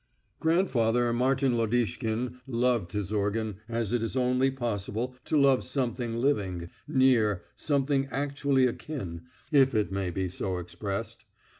Grandfather 0.39 1.13
Martin 1.13 1.55
Lodishkin 1.55 2.39
loved 2.47 2.93
his 2.93 3.11
organ 3.11 3.57
as 3.69 3.93
it 3.93 4.01
is 4.01 4.17
only 4.17 4.49
possible 4.49 5.13
to 5.25 5.37
love 5.37 5.63
something 5.63 6.15
living, 6.15 6.71
near, 6.87 7.43
something 7.55 8.07
actually 8.07 8.65
akin, 8.65 9.21
if 9.51 9.75
it 9.75 9.91
may 9.91 10.09
be 10.09 10.27
so 10.27 10.57
expressed. 10.57 11.25